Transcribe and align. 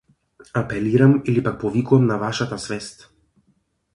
Апелирам 0.61 1.13
или 1.25 1.43
пак 1.43 1.59
повикувам 1.59 2.05
на 2.07 2.17
вашата 2.17 2.59
свест. 2.59 3.09